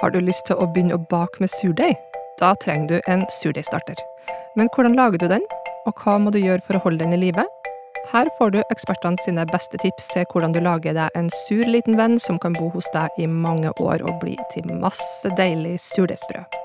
[0.00, 1.94] Har du lyst til å begynne å bake med surdeig?
[2.40, 4.00] Da trenger du en surdeigstarter.
[4.58, 5.44] Men hvordan lager du den,
[5.86, 7.44] og hva må du gjøre for å holde den i live?
[8.10, 11.98] Her får du ekspertene sine beste tips til hvordan du lager deg en sur liten
[12.00, 16.63] venn som kan bo hos deg i mange år og bli til masse deilig surdeigsbrød.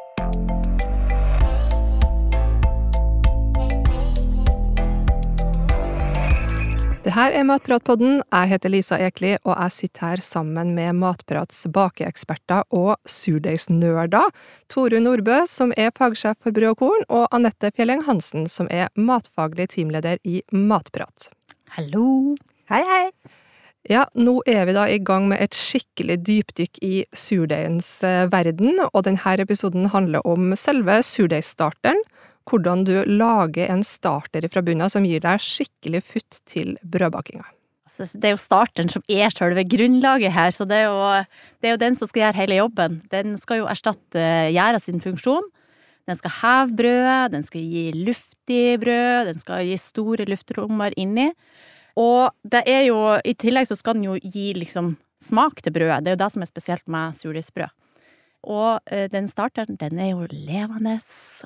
[7.10, 8.20] Det her er Matpratpodden.
[8.30, 14.30] Jeg heter Lisa Ekli, og jeg sitter her sammen med Matprats bakeeksperter og surdeigsnerder.
[14.70, 18.94] Toru Nordbø, som er fagsjef for Brød og korn, og Anette Fjelleng Hansen, som er
[18.94, 21.32] matfaglig teamleder i Matprat.
[21.80, 22.38] Hallo!
[22.70, 23.02] Hei, hei!
[23.90, 28.84] Ja, nå er vi da i gang med et skikkelig dypdykk i surdeigens eh, verden,
[28.92, 32.06] og denne episoden handler om selve surdeigstarteren
[32.50, 37.46] hvordan du lager en starter fra bunnen som gir deg skikkelig futt til brødbakinga.
[38.00, 41.68] Altså, det er jo starteren som er selve grunnlaget her, så det er, jo, det
[41.68, 43.00] er jo den som skal gjøre hele jobben.
[43.12, 45.50] Den skal jo erstatte gjæra sin funksjon.
[46.08, 51.28] Den skal heve brødet, den skal gi luftig brød, den skal gi store luftrommer inni.
[52.00, 56.06] Og det er jo, i tillegg så skal den jo gi liksom smak til brødet.
[56.06, 57.76] Det er jo det som er spesielt med surdeigsbrød.
[58.48, 61.00] Og eh, den starteren, den er jo levende,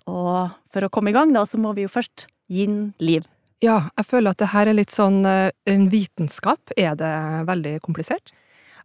[0.05, 3.25] og for å komme i gang da, så må vi jo først gi den liv.
[3.63, 6.73] Ja, jeg føler at det her er litt sånn eh, en vitenskap.
[6.77, 7.13] Er det
[7.47, 8.33] veldig komplisert?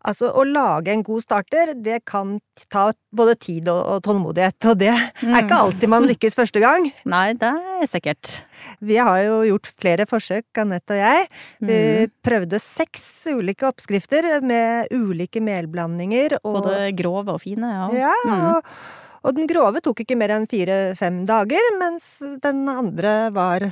[0.08, 2.38] Altså, å lage en god starter, det kan
[2.72, 5.32] ta både tid og, og tålmodighet, og det mm.
[5.34, 5.64] er ikke mm.
[5.64, 6.88] alltid man lykkes første gang.
[7.08, 8.30] Nei, det er sikkert.
[8.84, 11.26] Vi har jo gjort flere forsøk, Anette og jeg.
[11.60, 12.14] Vi mm.
[12.24, 16.38] prøvde seks ulike oppskrifter med ulike melblandinger.
[16.40, 18.08] Og, både grove og fine, ja.
[18.08, 18.48] ja mm.
[18.54, 18.72] og,
[19.28, 23.70] og den grove tok ikke mer enn fire-fem dager, mens den andre var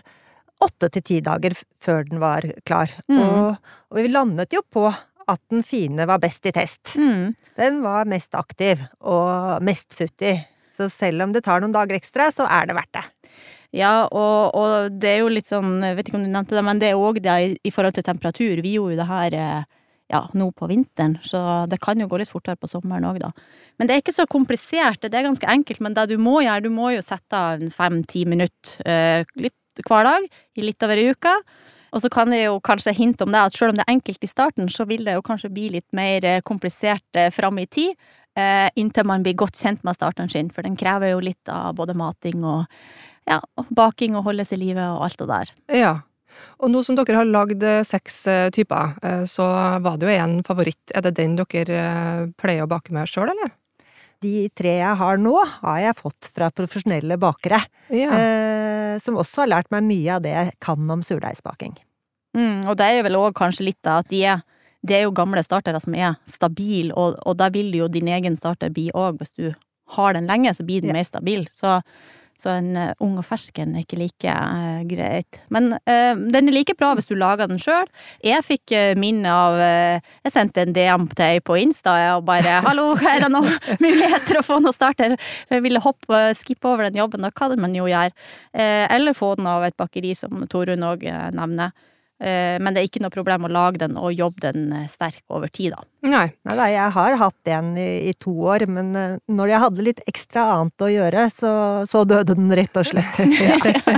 [0.64, 2.92] åtte til ti dager før den var klar.
[3.08, 3.20] Mm.
[3.20, 4.88] Og, og vi landet jo på
[5.26, 6.94] at den fine var best i test.
[6.98, 7.34] Mm.
[7.58, 10.38] Den var mest aktiv og mest futtig.
[10.76, 13.06] Så selv om det tar noen dager ekstra, så er det verdt det.
[13.76, 16.64] Ja, og, og det er jo litt sånn, jeg vet ikke om du nevnte det,
[16.64, 18.62] men det er òg det i forhold til temperatur.
[18.64, 19.66] Vi gjorde jo det her eh,
[20.12, 23.32] ja, nå på vinteren, så det kan jo gå litt fortere på sommeren òg, da.
[23.76, 25.82] Men det er ikke så komplisert, det er ganske enkelt.
[25.84, 30.06] Men det du må gjøre, du må jo sette av fem-ti minutter eh, litt hver
[30.08, 31.34] dag i litt over ei uke.
[31.94, 34.24] Og så kan jeg jo kanskje hinte om det at selv om det er enkelt
[34.24, 37.66] i starten, så vil det jo kanskje bli litt mer eh, komplisert eh, fram i
[37.70, 37.94] tid.
[38.36, 41.76] Eh, inntil man blir godt kjent med starteren sin, for den krever jo litt av
[41.78, 42.66] både mating og
[43.26, 43.40] ja,
[43.74, 45.54] baking og holdes i live og alt det der.
[45.82, 45.94] Ja.
[46.60, 48.98] Og nå som dere har lagd seks typer,
[49.30, 49.46] så
[49.80, 50.92] var det jo en favoritt.
[50.92, 53.54] Er det den dere pleier å bake med sjøl, eller?
[54.24, 57.60] De tre jeg har nå, har jeg fått fra profesjonelle bakere.
[57.92, 58.16] Ja.
[58.16, 61.76] Eh, som også har lært meg mye av det jeg kan om surdeigsbaking.
[62.36, 64.42] Mm, og det er jo vel òg kanskje litt av at de er,
[64.86, 68.36] det er jo gamle startere som er stabile, og, og da vil jo din egen
[68.38, 69.50] starter bli òg, hvis du
[69.96, 70.98] har den lenge, så blir den ja.
[70.98, 71.46] mer stabil.
[71.52, 71.78] Så
[72.36, 75.38] så en uh, ung og fersken er ikke like uh, greit.
[75.52, 77.88] Men uh, den er like bra hvis du lager den sjøl.
[78.24, 82.90] Jeg fikk minne av Jeg sendte en DM til ei på Insta og bare 'hallo,
[82.96, 85.16] er det noen muligheter å få noe starter?'
[85.48, 87.24] For jeg ville hoppe, skippe over den jobben.
[87.24, 88.12] Da kan man jo gjøre.
[88.52, 91.72] eller få den av et bakeri, som Torunn òg nevner.
[92.16, 95.20] Eh, men det er ikke noe problem å lage den og jobbe den eh, sterk
[95.28, 95.84] over tid, da.
[96.08, 96.30] Nei.
[96.48, 100.00] Nei jeg har hatt en i, i, to år, men eh, når jeg hadde litt
[100.08, 101.52] ekstra annet å gjøre, så,
[101.90, 103.20] så døde den rett og slett.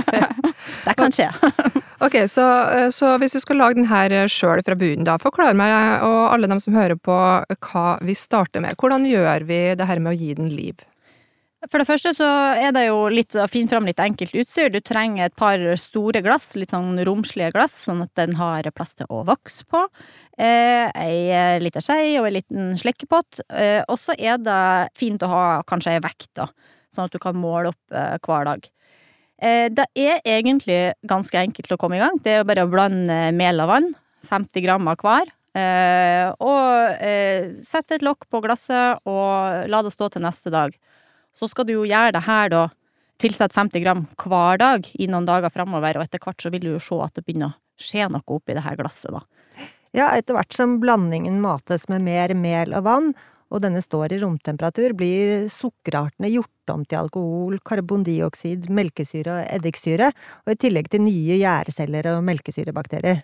[0.87, 1.29] det kan skje.
[2.05, 2.49] ok, så,
[2.91, 5.71] så, hvis du skal lage den her sjøl fra bunnen, da, forklar meg
[6.03, 8.75] og alle dem som hører på hva vi starter med.
[8.79, 10.83] Hvordan gjør vi det her med å gi den liv?
[11.67, 12.25] For det første så
[12.55, 14.69] er det jo litt å finne fram litt enkelt utstyr.
[14.71, 18.95] Du trenger et par store glass, litt sånn romslige glass, sånn at den har plass
[18.95, 19.81] til å vokse på.
[20.39, 23.41] Eh, ei eh, lita skje og en liten slekkepott.
[23.51, 24.61] Eh, og så er det
[24.99, 26.47] fint å ha kanskje ei vekt, da,
[26.95, 28.69] sånn at du kan måle opp eh, hver dag.
[29.43, 30.79] Eh, det er egentlig
[31.11, 32.21] ganske enkelt å komme i gang.
[32.23, 33.91] Det er jo bare å blande mel og vann.
[34.31, 35.27] 50 gram av hver.
[35.59, 40.71] Eh, og sette et lokk på glasset og la det stå til neste dag.
[41.35, 42.67] Så skal du jo gjøre det her, da.
[43.19, 46.71] Tilsett 50 gram hver dag i noen dager framover, og etter hvert så vil du
[46.71, 49.25] jo se at det begynner å skje noe oppi det her glasset, da.
[49.95, 53.11] Ja, etter hvert som blandingen mates med mer mel og vann,
[53.49, 60.11] og denne står i romtemperatur, blir sukkerartene gjort om til alkohol, karbondioksid, melkesyre og eddiksyre,
[60.45, 63.23] og i tillegg til nye gjæreceller og melkesyrebakterier.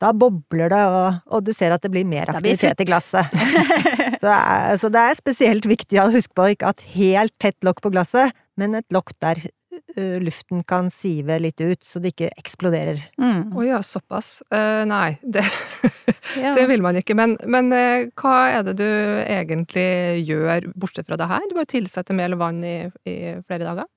[0.00, 3.28] Da bobler det, og, og, du ser at det blir mer aktivitet i glasset.
[4.22, 7.58] så, det er, så, det er, spesielt viktig å huske på ikke at helt tett
[7.66, 12.14] lokk på glasset, men et lokk der uh, luften kan sive litt ut, så det
[12.14, 13.02] ikke eksploderer.
[13.20, 13.52] Mm.
[13.52, 14.38] oh, ja, såpass.
[14.48, 15.44] Uh, nei, det,
[16.40, 16.54] Ja.
[16.56, 17.16] det vil man ikke.
[17.18, 21.44] Men, men uh, hva er det du egentlig gjør, bortsett fra det her?
[21.50, 23.90] Du bare tilsetter mel og vann i, i flere dager?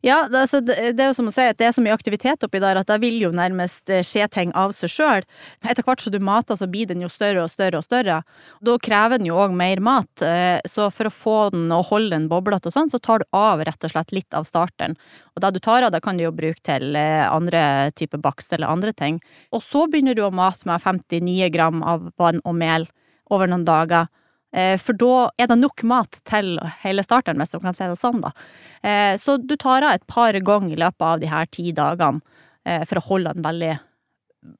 [0.00, 1.96] Ja, det, altså, det, det er jo som å si at det er så mye
[1.96, 5.26] aktivitet oppi der at da vil jo nærmest eh, skje ting av seg sjøl.
[5.60, 8.22] Etter hvert som du mater, så blir den jo større og større og større.
[8.64, 12.14] Da krever den jo òg mer mat, eh, så for å få den og holde
[12.16, 14.96] den boblete og sånn, så tar du av rett og slett litt av starteren.
[15.36, 18.56] Og det du tar av, det kan du jo bruke til eh, andre typer bakst
[18.56, 19.20] eller andre ting.
[19.52, 22.88] Og så begynner du å mate med 59 gram av vann og mel
[23.28, 24.08] over noen dager.
[24.54, 27.98] Eh, For da er det nok mat til hele starteren, hvis man kan si det
[28.00, 28.32] sånn, da.
[28.82, 32.20] Eh, Så du tar av et par ganger i løpet av de her ti dagene
[32.64, 33.78] eh, for å holde den veldig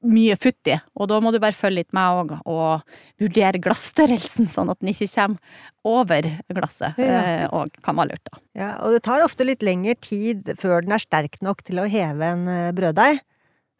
[0.03, 0.75] mye futt i.
[0.99, 2.83] Og da må du bare følge litt med òg, og
[3.21, 5.39] vurdere glassstørrelsen, sånn at den ikke kommer
[5.87, 6.99] over glasset.
[6.99, 7.47] Ja.
[7.55, 8.41] Og kan være lurt, da.
[8.59, 11.87] Ja, og det tar ofte litt lengre tid før den er sterk nok til å
[11.89, 12.45] heve en
[12.75, 13.21] brøddeig.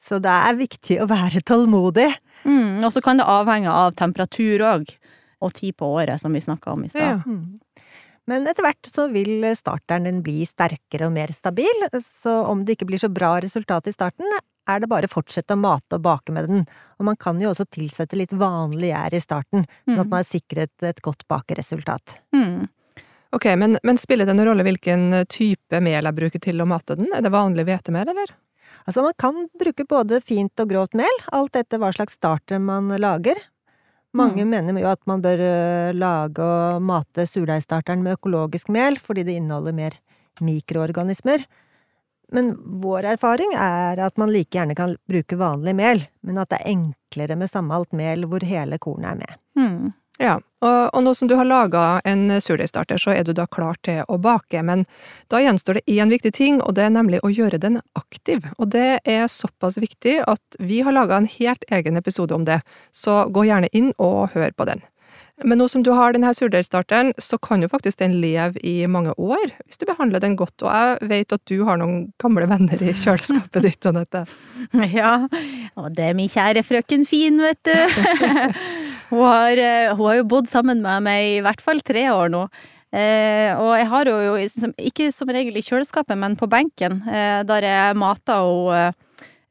[0.01, 2.07] Så det er viktig å være tålmodig.
[2.47, 4.93] Mm, og så kan det avhenge av temperatur òg,
[5.41, 7.23] og tid på året, som vi snakka om i stad.
[7.25, 7.83] Ja.
[8.29, 12.75] Men etter hvert så vil starteren din bli sterkere og mer stabil, så om det
[12.77, 14.27] ikke blir så bra resultat i starten,
[14.69, 16.67] er det bare å fortsette å mate og bake med den.
[16.99, 20.09] Og man kan jo også tilsette litt vanlig gjær i starten, sånn at Mm.
[20.11, 22.19] man har sikret et godt bakeresultat.
[22.35, 22.67] Mm.
[23.33, 26.95] Ok, men, men spiller det noen rolle hvilken type mel jeg bruker til å mate
[26.97, 27.09] den?
[27.13, 28.29] Er det vanlig hvetemel, eller?
[28.85, 32.89] Altså, man kan bruke både fint og grovt mel, alt etter hva slags starter man
[33.01, 33.37] lager.
[34.17, 39.23] Mange mener jo at man bør øh, lage og mate surdeigstarteren med økologisk mel, fordi
[39.27, 39.97] det inneholder mer
[40.41, 41.45] mikroorganismer.
[42.33, 42.51] Men
[42.81, 46.73] vår erfaring er at man like gjerne kan bruke vanlig mel, men at det er
[46.73, 49.39] enklere med sammalt mel hvor hele kornet er med.
[49.57, 49.93] Mm.
[50.19, 53.77] Ja, og, og nå som du har laga en surdeigstarter, så er du da klar
[53.87, 54.83] til å bake, men
[55.31, 58.43] da gjenstår det én viktig ting, og det er nemlig å gjøre den aktiv.
[58.57, 62.59] Og det er såpass viktig at vi har laga en helt egen episode om det,
[62.91, 64.83] så gå gjerne inn og hør på den.
[65.47, 69.13] Men nå som du har denne surdeigstarteren, så kan jo faktisk den leve i mange
[69.15, 72.83] år, hvis du behandler den godt, og jeg vet at du har noen gamle venner
[72.83, 74.25] i kjøleskapet ditt, Anette.
[74.99, 75.15] Ja,
[75.79, 77.75] og det er min kjære frøken Fin, vet du.
[79.09, 82.31] hun, har, eh, hun har jo bodd sammen med meg i hvert fall tre år
[82.33, 82.45] nå.
[82.89, 87.03] Eh, og jeg har henne jo, som, ikke som regel i kjøleskapet, men på benken,
[87.05, 88.79] eh, der jeg mater henne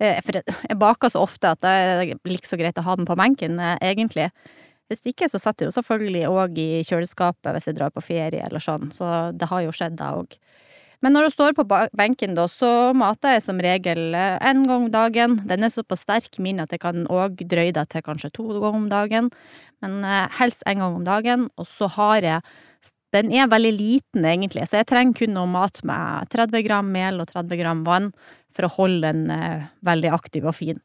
[0.02, 2.96] eh, For jeg, jeg baker så ofte at det er like så greit å ha
[2.98, 4.28] den på benken, eh, egentlig.
[4.88, 8.46] Hvis ikke, så setter jeg jo selvfølgelig òg i kjøleskapet hvis jeg drar på ferie
[8.46, 10.38] eller sånn, så det har jo skjedd, det òg.
[11.04, 11.64] Men når hun står på
[11.96, 15.36] benken, da, så mater jeg som regel én en gang om dagen.
[15.46, 18.80] Den er såpass sterk, min, at jeg kan òg drøye det til kanskje to ganger
[18.80, 19.28] om dagen.
[19.84, 21.46] Men eh, helst en gang om dagen.
[21.56, 22.56] Og så har jeg
[23.08, 27.22] Den er veldig liten, egentlig, så jeg trenger kun å mate med 30 gram mel
[27.22, 28.10] og 30 gram vann
[28.52, 30.82] for å holde den eh, veldig aktiv og fin.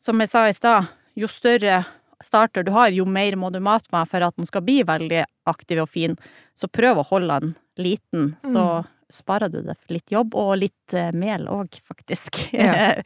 [0.00, 1.82] Som jeg sa i stad, jo større
[2.24, 5.26] starter du har, jo mer må du mate med for at den skal bli veldig
[5.50, 6.16] aktiv og fin.
[6.56, 10.96] Så prøv å holde den liten, så sparer du deg for litt jobb, og litt
[10.96, 12.42] eh, mel òg, faktisk.
[12.56, 12.96] Ja.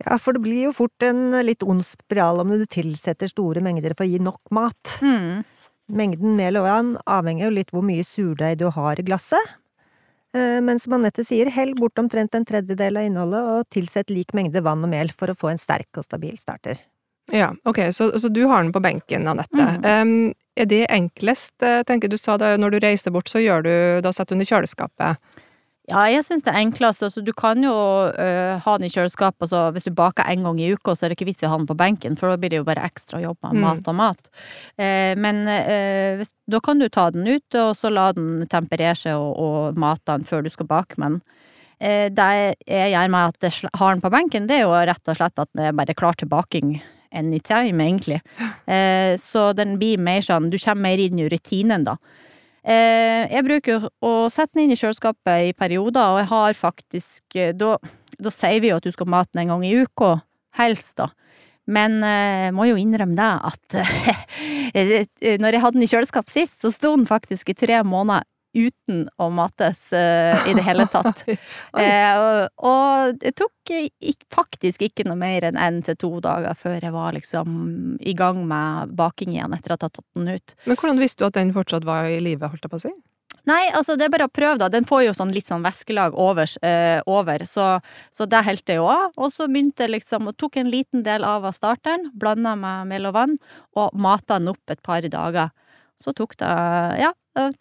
[0.00, 3.92] Ja, for det blir jo fort en litt ond spiral om du tilsetter store mengder
[3.92, 4.94] for å gi nok mat.
[5.04, 5.42] mm.
[5.92, 9.52] Mengden mel og vann avhenger jo litt hvor mye surdeig du har i glasset.
[10.32, 14.32] Eh, Men som Anette sier, hell bort omtrent en tredjedel av innholdet, og tilsett lik
[14.32, 16.80] mengde vann og mel for å få en sterk og stabil starter.
[17.32, 19.66] Ja, ok, så, så du har den på benken, Anette.
[19.82, 19.84] Mm.
[19.86, 23.62] Um, er det enklest, eh, tenker du sa det, når du reiser bort, så gjør
[23.64, 23.72] du,
[24.04, 25.38] da setter du den i kjøleskapet?
[25.90, 27.02] Ja, jeg syns det er enklest.
[27.02, 30.60] Altså, du kan jo uh, ha den i kjøleskapet, altså, hvis du baker en gang
[30.62, 32.38] i uka, så er det ikke vits i å ha den på benken, for da
[32.38, 33.64] blir det jo bare ekstra jobb med Mm.
[33.64, 34.30] mat og mat.
[34.78, 38.94] Uh, men uh, hvis, da kan du ta den ut, og så la den temperere
[38.98, 41.20] seg og, og mate den før du skal bake med den.
[41.80, 42.24] Det
[42.68, 45.40] jeg gjør med at jeg har den på benken, det er jo rett og slett
[45.40, 46.74] at den er bare klar til baking
[47.12, 48.20] anytime, egentlig.
[48.66, 51.96] Eh, så den blir mer sånn, du kommer mer inn i rutinen, da.
[52.60, 57.38] Eh, jeg bruker å sette den inn i kjøleskapet i perioder, og jeg har faktisk
[57.40, 57.78] eh, Da,
[58.20, 60.18] da sier vi jo at du skal mate den en gang i uka,
[60.60, 61.08] helst, da.
[61.70, 63.78] Men eh, jeg må jo innrømme det at
[64.74, 68.26] eh, når jeg hadde den i kjøleskap sist, så sto den faktisk i tre måneder
[68.54, 71.24] uten å mates uh, i det hele tatt.
[71.80, 76.10] Eh, og, og det tok eh, ikk- faktisk ikke noe mer enn én til to
[76.24, 80.18] dager før jeg var liksom i gang med baking igjen etter at jeg hadde tatt
[80.18, 80.56] den ut.
[80.66, 82.92] Men hvordan visste du at den fortsatt var i live, holdt jeg på å si?
[83.48, 84.68] Nei, altså det er bare å prøve, da.
[84.72, 87.68] Den får jo sånn litt sånn væskelag over, eh, over så,
[88.12, 89.14] så det helte jeg jo av.
[89.16, 92.90] Og så begynte jeg liksom, og tok en liten del av av starteren, blanda med
[92.90, 93.38] mel og vann,
[93.80, 95.54] og mata den opp et par dager.
[96.00, 96.50] Så tok det,
[97.00, 97.10] ja,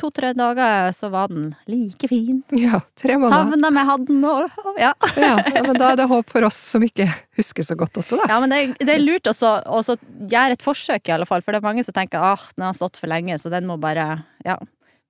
[0.02, 2.40] to-tre dager så var den like fin.
[2.58, 3.52] Ja, tre måneder.
[3.52, 4.50] Savna vi hadde den og
[4.86, 4.94] ja.
[5.16, 7.06] Ja, men da er det håp for oss som ikke
[7.38, 8.32] husker så godt også, da.
[8.34, 11.46] ja, men det, er- det er lurt også å gjøre et forsøk, i alle fall.
[11.46, 13.78] For det er mange som tenker ah, den har stått for lenge, så den må
[13.82, 14.58] bare Ja.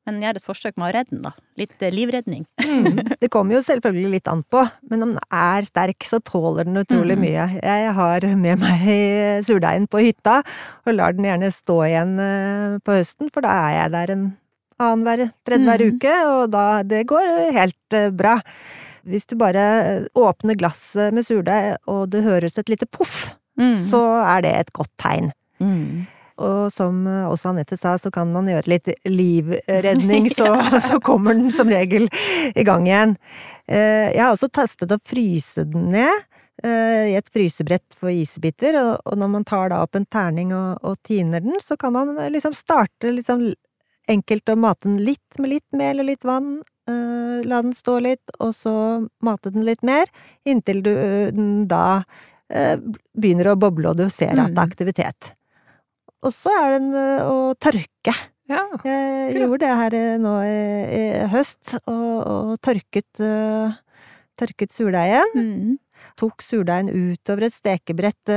[0.08, 1.32] Men gjør et forsøk med å redde den, da.
[1.60, 2.46] Litt eh, livredning.
[2.64, 2.96] Mm.
[3.22, 6.80] Det kommer jo selvfølgelig litt an på, men om den er sterk, så tåler den
[6.82, 7.22] utrolig Mm.
[7.28, 7.44] mye.
[7.62, 8.88] Jeg har med meg
[9.48, 10.40] surdeigen på hytta,
[10.88, 14.26] og lar den gjerne stå igjen eh, på høsten, for da er jeg der en
[14.80, 15.96] annenhver, tredjehver Mm.
[15.98, 18.40] uke, og da Det går helt eh, bra.
[19.06, 23.74] Hvis du bare eh, åpner glasset med surdeig, og det høres et lite poff, Mm.
[23.90, 25.32] så er det et godt tegn.
[25.60, 26.06] Mm.
[26.40, 30.48] Og som eh, også Anette sa, så kan man gjøre litt livredning, så,
[30.82, 32.08] så kommer den som regel
[32.56, 33.18] i gang igjen.
[33.68, 36.24] Jeg har også testet å fryse den ned
[36.64, 40.98] i et frysebrett for isbiter, og når man tar da opp en terning og, og
[41.08, 43.54] tiner den, så kan man liksom starte liksom
[44.10, 46.60] enkelt å mate den litt med litt mel og litt vann.
[46.90, 48.74] eh, La den stå litt, og så
[49.24, 50.10] mate den litt mer,
[50.50, 52.04] inntil du eh, den da
[52.50, 52.78] eh,
[53.16, 54.58] begynner å boble og du ser at det Mm.
[54.58, 55.32] er aktivitet.
[56.26, 58.16] Og så er den å tørke.
[58.50, 58.64] Ja.
[58.84, 60.64] Jeg gjorde det her nå i,
[60.98, 63.22] i høst, og, og tørket,
[64.40, 65.32] tørket surdeigen.
[65.38, 65.78] Mm.
[66.20, 68.32] Tok surdeigen utover et stekebrett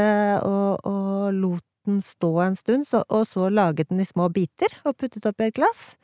[0.45, 4.73] og, og lot den stå en stund, så, og så laget den i små biter
[4.85, 5.97] og puttet oppi et glass.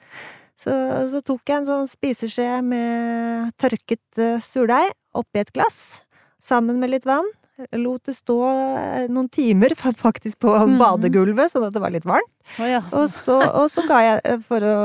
[0.58, 0.72] Så,
[1.12, 6.00] så tok jeg en sånn spiseskje med tørket eh, surdeig oppi et glass,
[6.42, 7.28] sammen med litt vann.
[7.74, 10.76] Lot det stå eh, noen timer, faktisk på Mhm.
[10.78, 12.30] badegulvet, sånn at det var litt varmt.
[12.58, 12.82] Oh, ja.
[12.92, 14.76] Og så, og så ga jeg, eh, for å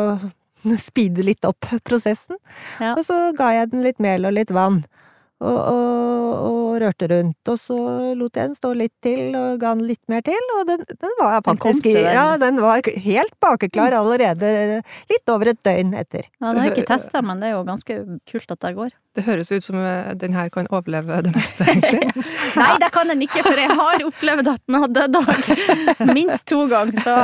[0.79, 2.37] speede litt opp prosessen,
[2.79, 2.93] Ja.
[2.97, 4.83] og så ga jeg den litt mel og litt vann.
[5.43, 7.75] Og, og, og rørte rundt, og så
[8.15, 11.15] lot jeg den stå litt til, og ga den litt mer til, og den, den
[11.19, 11.97] var faktisk den.
[12.05, 14.51] Ja, den var helt bakeklar allerede
[15.11, 16.29] litt over et døgn etter.
[16.39, 17.97] Ja, det har jeg ikke testa, men det er jo ganske
[18.29, 18.93] kult at det går.
[19.19, 22.13] Det høres ut som eh, den her kan overleve det meste, egentlig.
[22.61, 25.51] Nei, det kan den ikke, for jeg har opplevd at den har dødd òg.
[26.17, 27.19] Minst to ganger, så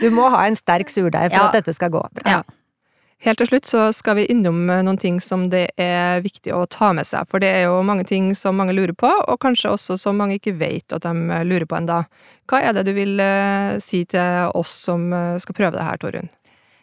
[0.00, 1.46] Du må ha en sterk surdeig for Ja.
[1.52, 2.38] at dette skal gå bra.
[2.38, 2.42] Ja.
[3.22, 6.64] Helt til slutt så skal vi innom eh, noen ting som det er viktig å
[6.66, 9.70] ta med seg, for det er jo mange ting som mange lurer på, og kanskje
[9.70, 12.00] også som mange ikke vet at de eh, lurer på enda.
[12.50, 15.06] Hva er det du vil eh, si til oss som
[15.38, 16.32] skal prøve det her, Torunn?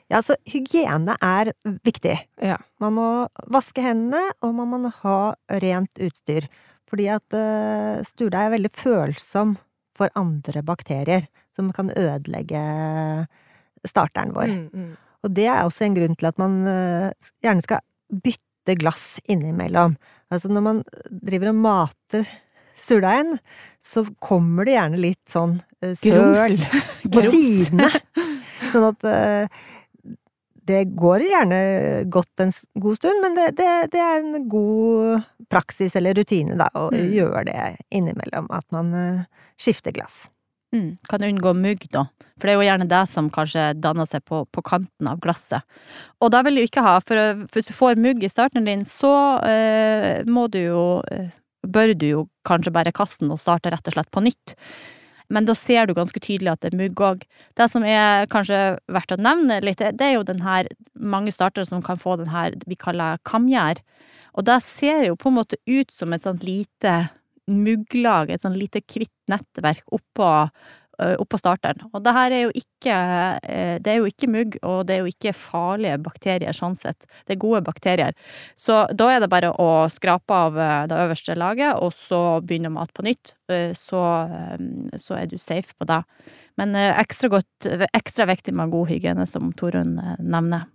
[0.10, 1.52] Ja, så hygiene er
[1.86, 2.16] viktig.
[2.42, 2.56] Ja.
[2.82, 3.10] Man må
[3.52, 5.20] vaske hendene, og man må ha
[5.62, 6.48] rent utstyr.
[6.90, 9.54] Fordi at uh, er veldig følsom
[9.94, 12.64] for andre bakterier, som kan ødelegge
[13.86, 14.50] starteren vår.
[14.50, 15.09] Mm, mm.
[15.26, 17.10] Og det er også en grunn til at man eh,
[17.44, 17.82] gjerne skal
[18.24, 19.98] bytte glass innimellom.
[20.32, 22.30] Altså når man driver og mater
[22.80, 23.40] surdeigen,
[23.84, 26.56] så kommer det gjerne litt sånn eh, søl
[27.14, 27.90] på sidene.
[28.72, 29.60] Sånn at eh,
[30.70, 31.60] det går gjerne
[32.14, 36.68] godt en god stund, men det, det, det er en god praksis eller rutine, da,
[36.78, 37.08] å Mm.
[37.16, 38.46] gjøre det innimellom.
[38.54, 38.94] At man
[39.58, 40.28] skifter glass.
[40.76, 42.08] Mm, kan unngå mugg, da.
[42.40, 45.66] For det er jo gjerne det som kanskje danner seg på, på kanten av glasset.
[46.24, 49.12] Og da vil du ikke ha, for hvis du får mugg i starten din, så
[49.44, 53.88] eh, må du jo eh, Bør du jo kanskje bare kaste den og starte rett
[53.92, 54.54] og slett på nytt.
[55.28, 57.26] Men da ser du ganske tydelig at det er mugg òg.
[57.60, 61.68] Det som er kanskje verdt å nevne litt, det er jo den her mange startere
[61.68, 63.84] som kan få den her vi kaller kamgjær.
[64.40, 66.96] Og det ser jo på en måte ut som et sånt lite
[67.50, 70.30] mugglag, et sånn lite hvitt nettverk oppå,
[71.00, 71.86] oppå starteren.
[71.96, 72.96] Og det her er jo ikke
[73.48, 77.06] eh, Det er jo ikke mugg, og det er jo ikke farlige bakterier sånn sett.
[77.24, 78.12] Det er gode bakterier.
[78.60, 82.68] Så da er det bare å skrape av eh, det øverste laget, og så begynne
[82.68, 83.32] å mate på nytt.
[83.48, 86.02] Eh, Så, eh, så er du safe på det.
[86.60, 90.68] Men eh, ekstra godt, ekstra viktig med god hygiene, som Torunn eh, nevner,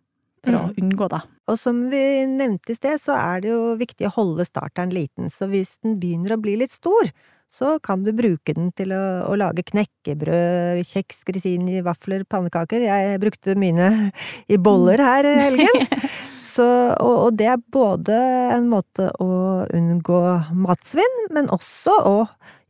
[0.44, 1.22] for å unngå det.
[1.50, 5.30] Og som vi nevnte i sted, så er det jo viktig å holde starteren liten,
[5.32, 7.10] så hvis den begynner å bli litt stor,
[7.54, 12.82] så kan du bruke den til å, å lage knekkebrød, kjeks, grisini, vafler, pannekaker.
[12.82, 13.90] Jeg brukte mine
[14.52, 15.84] i boller her i helgen.
[16.54, 16.64] Så,
[17.02, 18.14] og, og det er både
[18.54, 19.28] en måte å
[19.74, 20.18] unngå
[20.54, 22.16] matsvinn, men også å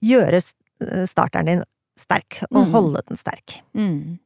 [0.04, 0.40] gjøre
[1.08, 1.64] starteren din
[2.00, 2.70] sterk, og Mm.
[2.72, 3.58] holde den sterk.
[3.76, 4.16] Mm.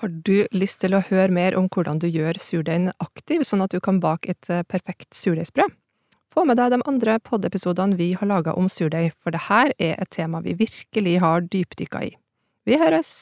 [0.00, 3.74] Har du lyst til å høre mer om hvordan du gjør surdeigen aktiv, sånn at
[3.74, 5.74] du kan bake et eh, perfekt surdeigsbrød?
[6.32, 10.00] Få med deg de andre poddepisodene vi har laga om surdeig, for det her er
[10.00, 12.14] et tema vi virkelig har dypdykka i.
[12.64, 13.12] Vi høres!